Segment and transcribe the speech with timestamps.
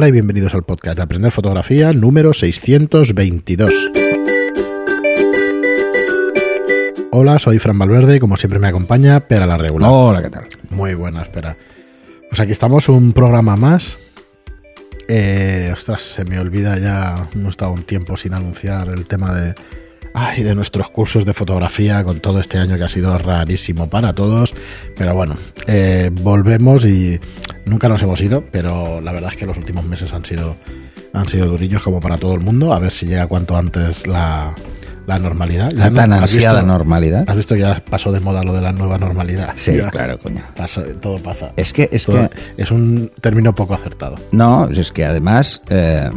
[0.00, 3.70] Hola y bienvenidos al podcast de Aprender Fotografía número 622.
[7.12, 9.90] Hola, soy Fran Valverde y como siempre me acompaña Pera la Regular.
[9.92, 10.46] Hola, ¿qué tal?
[10.70, 11.54] Muy buena, espera.
[12.30, 13.98] Pues aquí estamos, un programa más.
[15.06, 19.34] Eh, ostras, se me olvida ya, no he estado un tiempo sin anunciar el tema
[19.34, 19.54] de,
[20.14, 24.14] ay, de nuestros cursos de fotografía con todo este año que ha sido rarísimo para
[24.14, 24.54] todos.
[24.96, 25.36] Pero bueno,
[25.66, 27.20] eh, volvemos y
[27.66, 30.56] nunca nos hemos ido, pero la verdad es que los últimos meses han sido,
[31.12, 32.72] han sido durillos como para todo el mundo.
[32.72, 34.52] A ver si llega cuanto antes la,
[35.06, 35.72] la normalidad.
[35.72, 37.24] La tan no- ¿has ansiada visto- normalidad.
[37.28, 39.52] Has visto que ya pasó de moda lo de la nueva normalidad.
[39.56, 40.42] Sí, Ya claro, coño.
[41.00, 41.52] todo pasa.
[41.56, 44.16] Es que, es Todo- que, es un término poco acertado.
[44.32, 46.10] no, es que además, eh,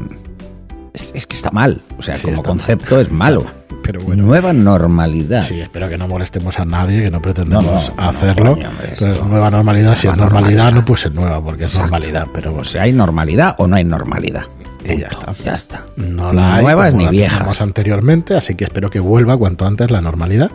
[0.93, 1.81] es, es que está mal.
[1.97, 3.45] O sea, Sí, como concepto es malo.
[3.83, 4.23] Pero bueno.
[4.23, 5.41] Nueva normalidad.
[5.43, 8.57] Sí, espero que no molestemos a nadie, que no pretendemos No, no, no, hacerlo.
[8.99, 9.95] pero es nueva normalidad.
[9.97, 10.73] Si es normalidad, normalidad.
[10.73, 12.27] no puede ser nueva, porque es normalidad.
[12.33, 14.43] Pero O sea, ¿hay normalidad o no hay normalidad?
[14.85, 15.33] Y ya está.
[15.43, 15.85] Ya está.
[15.97, 17.61] no la nuevas ni la viejas.
[17.61, 20.51] anteriormente, así que espero que vuelva cuanto antes la normalidad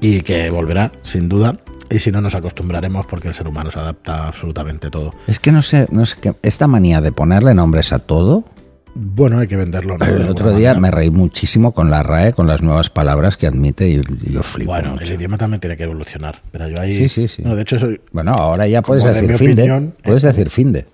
[0.00, 1.56] y que volverá, sin duda.
[1.90, 5.14] Y si no, nos acostumbraremos porque el ser humano se adapta a absolutamente todo.
[5.26, 6.16] Es que no sé, no sé.
[6.42, 8.44] Esta manía de ponerle nombres a todo.
[8.94, 9.96] Bueno, hay que venderlo.
[9.98, 10.04] ¿no?
[10.04, 10.80] El otro día manera.
[10.80, 14.70] me reí muchísimo con la RAE, con las nuevas palabras que admite y, yo flipo.
[14.72, 15.04] Bueno, mucho.
[15.04, 16.42] el idioma también tiene que evolucionar.
[16.50, 16.96] Pero yo ahí.
[16.96, 17.42] Sí, sí, sí.
[17.42, 18.00] Bueno, de hecho, soy.
[18.12, 19.62] Bueno, ahora ya puedes de decir de.
[19.62, 20.86] opinión, Puedes eh, decir fin de.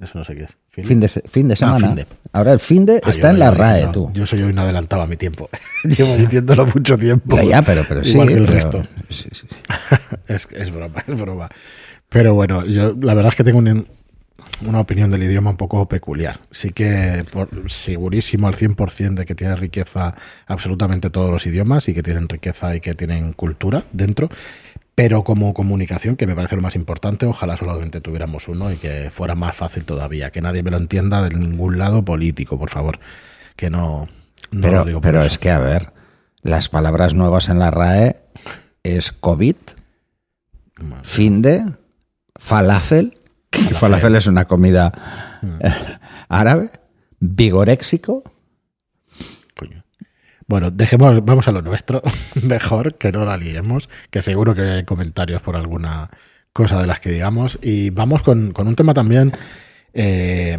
[0.00, 0.56] Eso no sé qué es.
[0.86, 1.86] Fin de, fin de Ah, semana.
[1.86, 2.06] fin de.
[2.32, 4.10] Ahora el fin de Ah, está en la RAE, tú.
[4.12, 5.48] Yo soy un adelantado a mi tiempo.
[5.84, 7.36] Llevo diciéndolo mucho tiempo.
[7.36, 8.10] Ya, ya, pero, pero sí.
[8.10, 8.84] Igual que el pero- resto.
[9.08, 9.46] sí, sí.
[10.26, 11.48] es, es broma, es broma.
[12.08, 13.86] Pero bueno, yo la verdad es que tengo un-
[14.66, 16.40] una opinión del idioma un poco peculiar.
[16.50, 20.14] Sí que por, segurísimo al 100% de que tiene riqueza
[20.46, 24.28] absolutamente todos los idiomas y que tienen riqueza y que tienen cultura dentro.
[24.94, 29.10] Pero como comunicación, que me parece lo más importante, ojalá solamente tuviéramos uno y que
[29.12, 30.30] fuera más fácil todavía.
[30.30, 33.00] Que nadie me lo entienda de ningún lado político, por favor.
[33.56, 34.08] Que no,
[34.52, 35.26] no pero lo digo por pero eso.
[35.26, 35.92] es que, a ver,
[36.42, 38.16] las palabras nuevas en la RAE
[38.84, 39.56] es COVID,
[41.02, 41.64] fin de,
[42.36, 43.18] falafel,
[43.54, 43.76] que Falafel.
[43.78, 44.92] falafel es una comida
[45.42, 45.56] Mm.
[45.60, 45.74] eh,
[46.28, 46.70] árabe,
[47.20, 48.22] vigoréxico.
[49.56, 49.84] Coño.
[50.46, 52.02] Bueno, dejemos, vamos a lo nuestro,
[52.42, 56.10] mejor que no la liemos, que seguro que hay comentarios por alguna
[56.52, 57.58] cosa de las que digamos.
[57.62, 59.32] Y vamos con, con un tema también,
[59.92, 60.58] eh,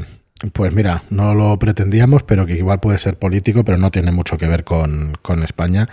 [0.54, 4.38] pues mira, no lo pretendíamos, pero que igual puede ser político, pero no tiene mucho
[4.38, 5.88] que ver con, con España.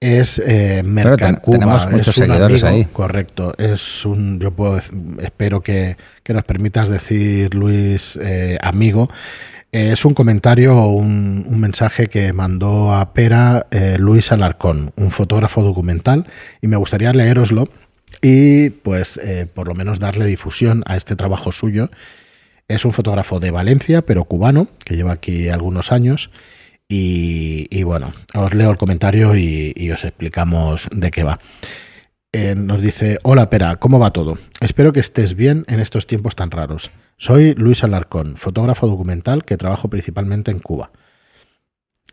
[0.00, 2.84] Es eh, Mercacuba, tenemos es un seguidores amigo, ahí.
[2.92, 4.78] Correcto, es un, yo puedo,
[5.20, 9.10] espero que, que nos permitas decir, Luis, eh, amigo,
[9.72, 14.92] eh, es un comentario o un, un mensaje que mandó a Pera eh, Luis Alarcón,
[14.94, 16.28] un fotógrafo documental,
[16.62, 17.68] y me gustaría leeroslo
[18.22, 19.20] y pues
[19.52, 21.90] por lo menos darle difusión a este trabajo suyo.
[22.68, 26.30] Es un fotógrafo de Valencia, pero cubano, que lleva aquí algunos años.
[26.90, 31.38] Y, bueno, os leo el comentario y, os explicamos de qué va.
[32.32, 34.38] Eh, nos dice, hola Pera, ¿cómo va todo?
[34.60, 36.90] Espero que estés bien en estos tiempos tan raros.
[37.16, 40.90] Soy Luis Alarcón, fotógrafo documental que trabajo principalmente en Cuba.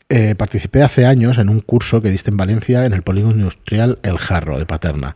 [0.07, 3.99] Eh, participé hace años en un curso que diste en Valencia en el polígono industrial
[4.03, 5.15] El Jarro de Paterna.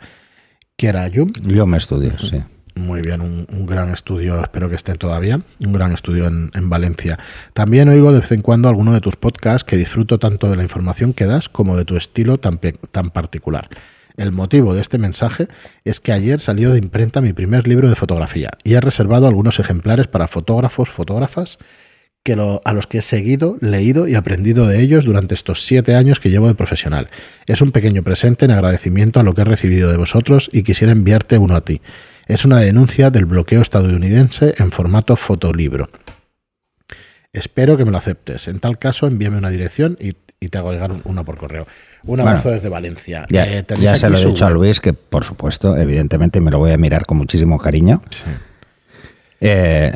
[0.75, 2.41] Que era Yum, Yo me estudio, sí.
[2.79, 7.19] Muy bien, un, gran estudio, espero que esté todavía, un gran estudio en, en Valencia.
[7.53, 10.63] También oigo de vez en cuando alguno de tus podcasts que disfruto tanto de la
[10.63, 12.59] información que das como de tu estilo tan,
[12.91, 13.69] tan particular.
[14.17, 15.47] El motivo de este mensaje
[15.85, 19.59] es que ayer salió de imprenta mi primer libro de fotografía y he reservado algunos
[19.59, 21.57] ejemplares para fotógrafos, fotógrafas
[22.21, 25.95] que lo- a los que he seguido, leído y aprendido de ellos durante estos siete
[25.95, 27.07] años que llevo de profesional.
[27.45, 30.91] Es un pequeño presente en agradecimiento a lo que he recibido de vosotros y quisiera
[30.91, 31.81] enviarte uno a ti.
[32.29, 35.89] Es una denuncia del bloqueo estadounidense en formato fotolibro.
[37.33, 38.47] Espero que me lo aceptes.
[38.47, 41.63] En tal caso, envíame una dirección y, y te hago llegar un- una por correo.
[42.03, 43.25] Un Bueno, abrazo desde Valencia.
[43.29, 44.49] Ya, Eh, ya se lo he dicho a.
[44.51, 48.01] Luis, que por supuesto, evidentemente me lo voy a mirar con muchísimo cariño.
[48.11, 48.23] Sí.
[49.41, 49.91] Eh,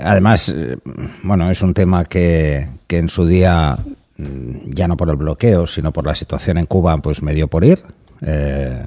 [0.00, 0.76] además, eh,
[1.22, 3.76] bueno, es un tema que, que en su día,
[4.18, 7.48] mm, ya no por el bloqueo, sino por la situación en Cuba, pues me dio
[7.48, 7.80] por ir.
[8.20, 8.82] Eh,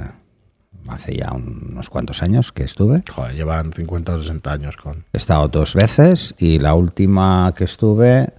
[0.87, 3.03] hace ya unos cuantos años que estuve.
[3.09, 5.05] Joder, llevan 50 o 60 años con...
[5.13, 8.33] He estado dos veces y la última que estuve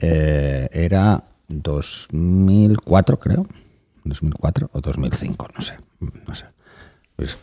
[0.00, 3.46] eh, era 2004, creo.
[4.04, 5.74] 2004 o 2005, no sé.
[6.26, 6.44] No sé.
[7.16, 7.38] Pues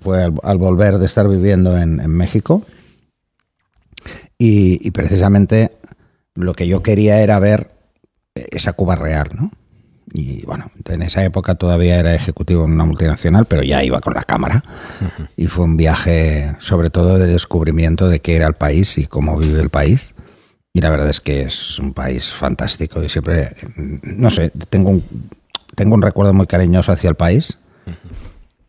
[0.00, 2.62] fue al, al volver de estar viviendo en, en México
[4.38, 5.72] y, y precisamente
[6.34, 7.72] lo que yo quería era ver
[8.34, 9.50] esa Cuba real, ¿no?
[10.14, 14.14] Y bueno, en esa época todavía era ejecutivo en una multinacional, pero ya iba con
[14.14, 14.64] la cámara.
[15.36, 19.38] Y fue un viaje, sobre todo, de descubrimiento de qué era el país y cómo
[19.38, 20.14] vive el país.
[20.72, 23.02] Y la verdad es que es un país fantástico.
[23.02, 23.54] Y siempre,
[24.02, 25.04] no sé, tengo un,
[25.74, 27.58] tengo un recuerdo muy cariñoso hacia el país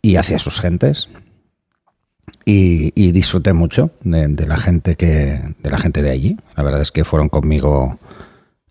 [0.01, 1.07] y hacia sus gentes.
[2.45, 6.37] Y, y disfruté mucho de, de la gente que de la gente de allí.
[6.55, 7.99] La verdad es que fueron conmigo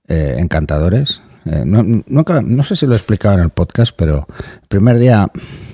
[0.08, 1.22] eh, encantadores.
[1.50, 4.26] Eh, no, no sé si lo he explicado en el podcast, pero
[4.62, 5.30] el primer día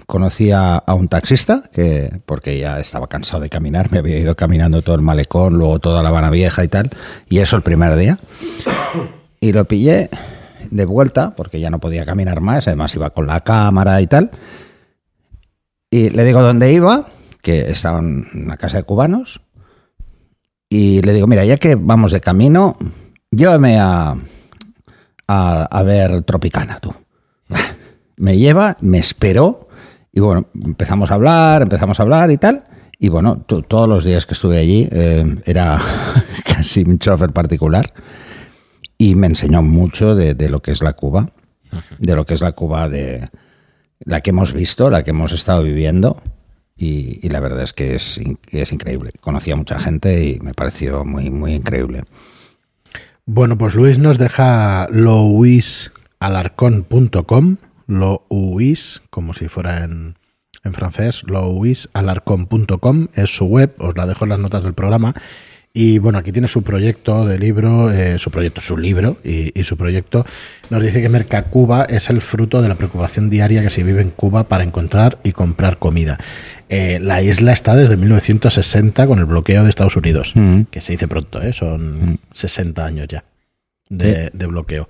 [0.06, 4.36] conocí a, a un taxista, que porque ya estaba cansado de caminar, me había ido
[4.36, 6.90] caminando todo el malecón, luego toda la Habana Vieja y tal,
[7.28, 8.18] y eso el primer día.
[9.40, 10.10] Y lo pillé
[10.70, 14.30] de vuelta, porque ya no podía caminar más, además iba con la cámara y tal.
[15.90, 17.08] Y le digo dónde iba,
[17.42, 19.40] que estaba en una casa de cubanos,
[20.68, 22.76] y le digo, mira, ya que vamos de camino,
[23.30, 24.16] llévame a,
[25.26, 26.94] a, a ver Tropicana, tú.
[28.16, 29.68] Me lleva, me esperó,
[30.12, 32.64] y bueno, empezamos a hablar, empezamos a hablar y tal.
[32.98, 35.80] Y bueno, to- todos los días que estuve allí eh, era
[36.44, 37.92] casi un chofer particular
[38.96, 41.30] y me enseñó mucho de, lo que es la Cuba,
[41.98, 43.28] de lo que es la Cuba de
[43.98, 46.22] la que hemos visto, la que hemos estado viviendo.
[46.76, 49.12] Y, la verdad es que es, es increíble.
[49.20, 52.04] Conocí a mucha gente y me pareció muy, muy increíble.
[53.26, 57.56] Bueno, pues Luis nos deja louisalarcón.com,
[57.86, 60.18] louis, como si fuera en,
[60.62, 65.14] en francés, louisalarcón.com es su web, os la dejo en las notas del programa.
[65.72, 69.64] Y bueno, aquí tiene su proyecto de libro, eh, su proyecto, su libro y, y
[69.64, 70.26] su proyecto.
[70.68, 74.10] Nos dice que Mercacuba es el fruto de la preocupación diaria que se vive en
[74.10, 76.18] Cuba para encontrar y comprar comida.
[76.68, 80.62] Eh, la isla está desde 1960 con el bloqueo de Estados Unidos, Mm.
[80.70, 81.52] que se dice pronto, ¿eh?
[81.52, 83.24] son 60 años ya
[83.88, 84.88] de, de bloqueo.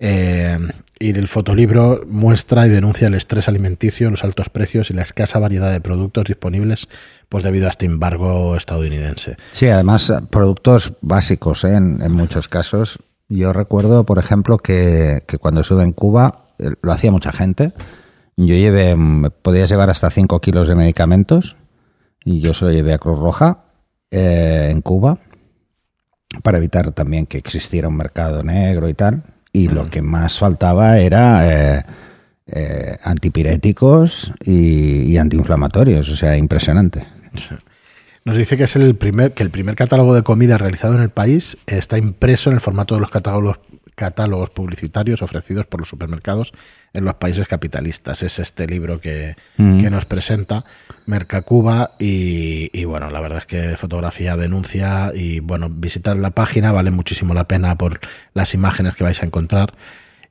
[0.00, 0.58] Eh,
[1.00, 5.38] y el fotolibro muestra y denuncia el estrés alimenticio, los altos precios y la escasa
[5.38, 6.88] variedad de productos disponibles
[7.28, 9.36] pues debido a este embargo estadounidense.
[9.50, 11.74] Sí, además, productos básicos ¿eh?
[11.74, 12.98] en, en muchos casos.
[13.28, 16.46] Yo recuerdo, por ejemplo, que, que cuando estuve en Cuba,
[16.80, 17.72] lo hacía mucha gente.
[18.38, 21.56] Yo llevé, mm, podías llevar hasta 5 kilos de medicamentos
[22.24, 23.64] y yo se lo llevé a Cruz Roja
[24.12, 25.18] eh, en Cuba
[26.44, 29.24] para evitar también que existiera un mercado negro y tal.
[29.52, 31.82] Y lo que más faltaba era eh,
[32.46, 36.08] eh, antipiréticos y, y antiinflamatorios.
[36.08, 37.08] O sea, impresionante.
[38.24, 41.10] Nos dice que es el primer que el primer catálogo de comida realizado en el
[41.10, 43.58] país está impreso en el formato de los catálogos
[43.98, 46.52] catálogos publicitarios ofrecidos por los supermercados
[46.92, 48.22] en los países capitalistas.
[48.22, 49.80] Es este libro que, Mm.
[49.82, 50.64] que nos presenta
[51.06, 56.70] Mercacuba y, y bueno, la verdad es que fotografía denuncia y bueno, visitar la página
[56.70, 57.98] vale muchísimo la pena por
[58.34, 59.74] las imágenes que vais a encontrar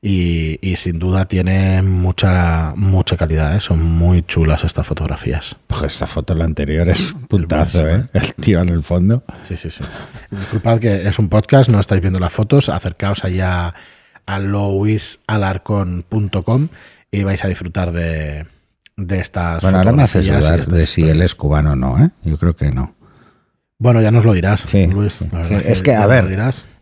[0.01, 3.59] y, y sin duda tiene mucha mucha calidad, ¿eh?
[3.61, 5.55] son muy chulas estas fotografías.
[5.67, 8.19] Pues esta foto, la anterior, es un puntazo, buenísima, ¿eh?
[8.25, 9.23] El tío en el fondo.
[9.44, 9.83] Sí, sí, sí.
[10.31, 12.69] Disculpad que es un podcast, no estáis viendo las fotos.
[12.69, 13.73] Acercaos allá
[14.25, 16.67] a louisalarcon.com
[17.11, 18.45] y vais a disfrutar de,
[18.97, 22.09] de estas Bueno, ahora me haces dudar de si él es cubano o no, ¿eh?
[22.23, 22.95] Yo creo que no.
[23.79, 25.13] Bueno, ya nos lo dirás, Sí, Luis.
[25.13, 25.53] sí, sí.
[25.65, 26.25] Es que, a ver.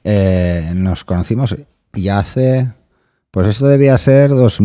[0.03, 1.56] Eh, nos conocimos
[1.94, 2.71] ya hace...
[3.35, 4.59] Pues esto debía ser dos,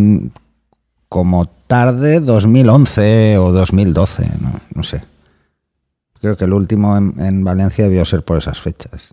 [1.08, 5.02] como tarde 2011 o 2012, no, no sé.
[6.20, 9.12] Creo que el último en, en Valencia debió ser por esas fechas.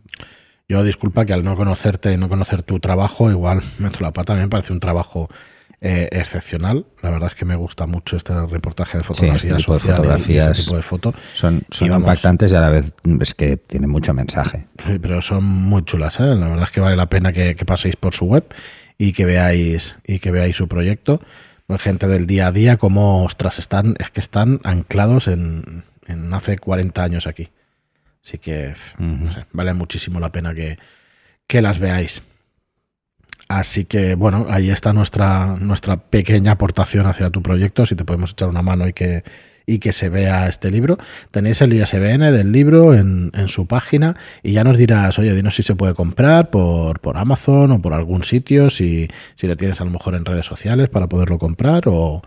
[0.70, 4.36] Yo disculpa que al no conocerte y no conocer tu trabajo, igual meto la pata,
[4.36, 5.28] me parece un trabajo
[5.82, 6.86] eh, excepcional.
[7.02, 9.90] La verdad es que me gusta mucho este reportaje de fotografía este tipo de social
[9.90, 11.14] y- y fotografías este tipo de foto.
[11.34, 12.08] Son, son Y vamos.
[12.10, 14.68] impactantes y a la vez es que tienen mucho mensaje.
[14.86, 16.36] Sí, pero son muy chulas, ¿eh?
[16.36, 18.44] La verdad es que vale la pena que, que paséis por su web
[18.98, 21.22] y que veáis y que veáis su proyecto.
[21.66, 26.34] Pues gente del día a día, como ostras, están, es que están anclados en, en
[26.34, 27.50] hace 40 años aquí.
[28.24, 30.78] Así que no sé, vale muchísimo la pena que,
[31.46, 32.24] que las veáis.
[33.50, 38.32] Así que bueno, ahí está nuestra, nuestra pequeña aportación hacia tu proyecto, si te podemos
[38.32, 39.24] echar una mano y que,
[39.70, 40.98] y que se vea este libro.
[41.30, 45.56] Tenéis el ISBN del libro en, en su página y ya nos dirás, oye, dinos
[45.56, 49.80] si se puede comprar por, por Amazon o por algún sitio, si, si lo tienes
[49.82, 52.22] a lo mejor en redes sociales para poderlo comprar o,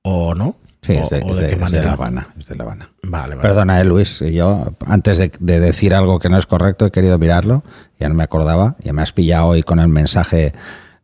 [0.00, 0.56] o no.
[0.80, 1.84] Sí, o, es de, o es de de- qué es de manera.
[1.84, 2.28] La Habana.
[2.40, 2.88] Es de La Habana.
[3.02, 3.46] Vale, vale.
[3.48, 7.18] Perdona, eh, Luis, yo antes de, de decir algo que no es correcto he querido
[7.18, 7.62] mirarlo,
[8.00, 10.54] ya no me acordaba, ya me has pillado hoy con el mensaje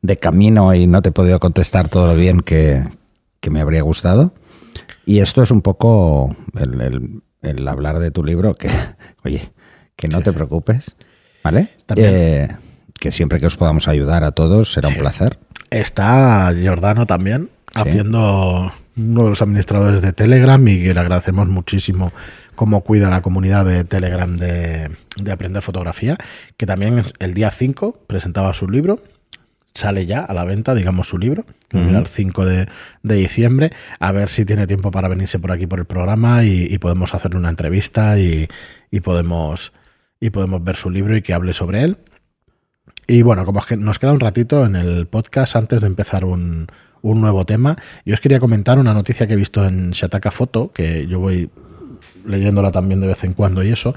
[0.00, 2.82] de camino y no te he podido contestar todo lo bien que,
[3.40, 4.32] que me habría gustado.
[5.08, 8.68] Y esto es un poco el, el- el hablar de tu libro, que,
[9.24, 9.52] oye,
[9.96, 10.96] que no Sí, te preocupes,
[11.42, 11.70] ¿vale?
[11.86, 12.10] También.
[12.12, 12.48] Eh,
[13.00, 14.94] que siempre que os podamos ayudar a todos será Sí.
[14.94, 15.38] un placer.
[15.70, 17.80] Está Giordano también, Sí.
[17.80, 22.12] haciendo uno de los administradores de Telegram y que le agradecemos muchísimo
[22.56, 24.90] cómo cuida la comunidad de Telegram de,
[25.22, 26.18] de aprender fotografía,
[26.56, 29.00] que también el día 5 presentaba su libro,
[29.78, 32.66] sale ya a la venta, digamos, su libro, que será el 5 de,
[33.02, 33.70] de diciembre,
[34.00, 37.14] a ver si tiene tiempo para venirse por aquí por el programa y, y podemos
[37.14, 38.49] hacerle una entrevista y,
[38.90, 39.73] y podemos,
[40.20, 41.99] y podemos ver su libro y que hable sobre él.
[43.06, 46.25] Y bueno, como es que nos queda un ratito en el podcast antes de empezar
[46.25, 46.66] un,
[47.02, 50.73] un nuevo tema, yo os quería comentar una noticia que he visto en Shataka Foto,
[50.73, 51.50] que yo voy
[52.26, 53.94] leyéndola también de vez en cuando y eso,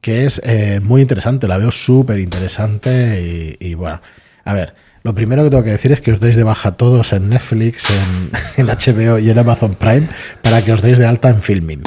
[0.00, 4.00] que es eh, muy interesante, la veo súper interesante y, y bueno,
[4.44, 7.12] a ver, lo primero que tengo que decir es que os deis de baja todos
[7.12, 10.08] en Netflix, en, en HBO y en Amazon Prime
[10.42, 11.82] para que os deis de alta en Filming.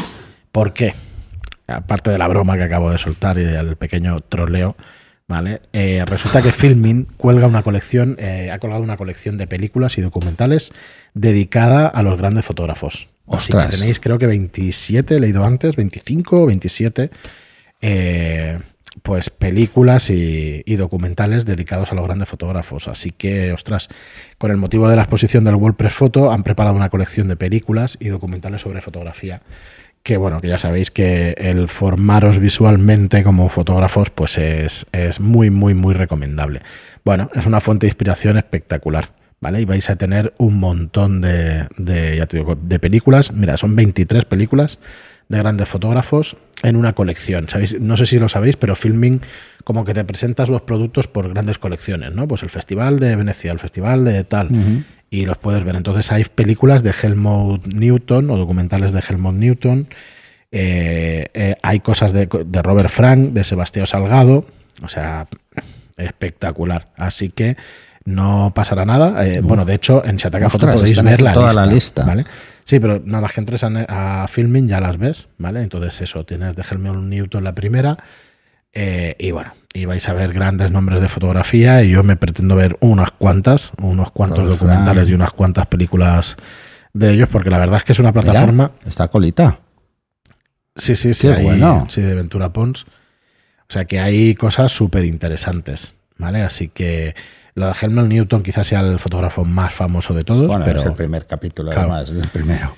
[0.52, 0.94] ¿Por qué?
[1.68, 4.76] Aparte de la broma que acabo de soltar y del pequeño troleo,
[5.28, 5.62] ¿vale?
[5.72, 10.02] Eh, resulta que Filmin cuelga una colección, eh, ha colgado una colección de películas y
[10.02, 10.72] documentales
[11.14, 13.08] dedicada a los grandes fotógrafos.
[13.28, 13.80] Así que Ostras.
[13.80, 17.10] tenéis, creo que 27, he leído antes, 25 o 27,
[17.82, 18.60] eh,
[19.04, 22.88] pues películas y, documentales dedicados a los grandes fotógrafos.
[22.88, 23.90] Así que, ostras,
[24.38, 27.98] con el motivo de la exposición del WordPress Photo han preparado una colección de películas
[28.00, 29.42] y documentales sobre fotografía
[30.04, 35.50] que bueno, que ya sabéis que el formaros visualmente como fotógrafos pues es, es muy,
[35.50, 36.62] muy, muy recomendable.
[37.06, 39.62] Bueno, es una fuente de inspiración espectacular, ¿vale?
[39.62, 43.32] Y vais a tener un montón de, de, ya te digo, de películas.
[43.32, 44.78] Mira, son 23 películas
[45.34, 47.50] de grandes fotógrafos en una colección.
[47.50, 47.80] ¿Sabéis?
[47.80, 49.22] No sé si lo sabéis, pero Filming
[49.64, 52.28] como que te presentas los productos por grandes colecciones, ¿no?
[52.28, 54.50] Pues el Festival de Venecia, el Festival de tal,
[55.10, 55.76] y los puedes ver.
[55.76, 59.88] Entonces hay películas de Helmut Newton o documentales de Helmut Newton,
[60.52, 64.46] eh, eh, hay cosas de, de Robert Frank, de Sebastián Salgado,
[64.84, 65.28] o sea,
[65.98, 66.90] espectacular.
[66.96, 67.58] Así que
[68.06, 69.26] no pasará nada.
[69.26, 72.04] Eh, bueno, de hecho, en Shataka Foto podéis ver aquí la toda lista, la lista.
[72.04, 72.26] ¿vale?
[72.66, 75.62] Sí, pero nada más que entres a, a Filming ya las ves, ¿vale?
[75.62, 77.98] Entonces eso, tienes de Helmut Newton la primera
[78.74, 82.56] eh, y bueno, y vais a ver grandes nombres de fotografía y yo me pretendo
[82.56, 85.10] ver unas cuantas, unos cuantos documentales Frank.
[85.10, 86.38] y unas cuantas películas
[86.94, 88.72] de ellos porque la verdad es que es una Mira, plataforma...
[88.86, 89.60] está colita.
[90.76, 91.86] Sí, sí, sí, Qué hay- bueno.
[91.90, 92.86] sí, de Ventura Pons.
[93.70, 96.42] O sea que hay cosas súper interesantes, ¿vale?
[96.42, 97.16] Así que
[97.56, 100.86] lo de Helmut Newton quizás sea el fotógrafo más famoso de todos, Bueno, pero, es
[100.86, 101.94] el primer capítulo, Claro.
[101.94, 102.76] además, el primero.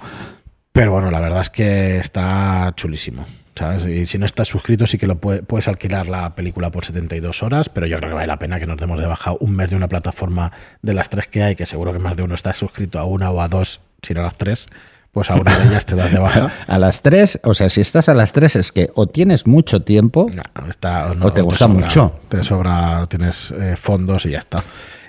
[0.72, 3.86] pero bueno, la verdad es que está chulísimo, ¿sabes?
[3.86, 7.41] Y si no estás suscrito sí que lo puede- puedes alquilar la película por 72
[7.44, 9.70] horas, pero yo creo que vale la pena que nos demos de baja un mes
[9.70, 10.51] de una plataforma
[10.82, 13.32] de las tres que hay, que seguro que más de uno está suscrito a una
[13.32, 14.67] o a dos, si no a las tres,
[15.15, 16.51] pues a una de ellas te das de baja.
[16.67, 19.81] A las tres, o sea, si estás a las tres es que o tienes mucho
[19.81, 22.19] tiempo No, está- O te gusta mucho.
[22.27, 24.62] Te sobra, tienes eh, fondos y ya está.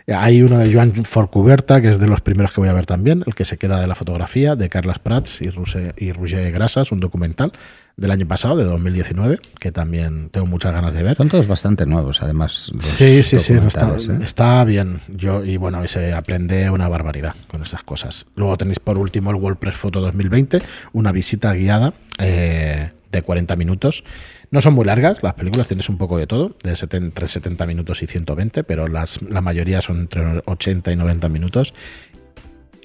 [0.08, 3.24] Hay uno de Joan Forcuberta, que es de los primeros que voy a ver también,
[3.26, 6.92] el que se queda de la fotografía, de Carlas Prats y, Ruse, y Roger Grasas,
[6.92, 7.52] un documental
[7.96, 11.16] del año pasado, de 2019, que también tengo muchas ganas de ver.
[11.16, 12.70] Son todos bastante nuevos, además.
[12.78, 14.18] Sí, sí, sí, no está, ¿eh?
[14.22, 15.00] está bien.
[15.08, 18.26] Yo, y bueno, y se aprende una barbaridad con esas cosas.
[18.36, 24.04] Luego tenéis por último el WordPress Photo 2020, una visita guiada eh, de 40 minutos.
[24.50, 27.66] No son muy largas, las películas tienes un poco de todo, de 70, entre 70
[27.66, 31.74] minutos y 120, pero las, la mayoría son entre 80 y 90 minutos.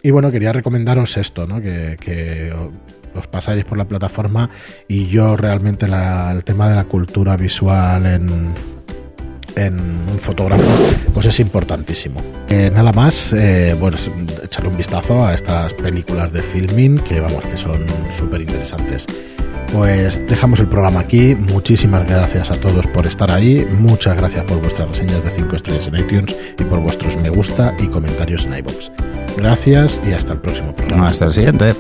[0.04, 1.62] Y bueno, quería recomendaros esto, ¿no?
[1.62, 2.52] Que, que
[3.14, 4.50] os pasáis por la plataforma
[4.88, 8.56] y yo realmente el tema de la cultura visual en,
[9.56, 10.64] en un fotógrafo,
[11.14, 12.22] pues es importantísimo.
[12.50, 13.98] Eh, nada más, eh, bueno,
[14.44, 17.86] echarle un vistazo a estas películas de filming que vamos, que son
[18.18, 19.06] súper interesantes.
[19.72, 21.34] Pues dejamos el programa aquí.
[21.34, 23.66] Muchísimas gracias a todos por estar ahí.
[23.80, 27.74] Muchas gracias por vuestras reseñas de 5 estrellas en iTunes y por vuestros me gusta
[27.80, 28.92] y comentarios en iBox.
[29.38, 31.08] Gracias y hasta el próximo programa.
[31.08, 31.74] Hasta el siguiente.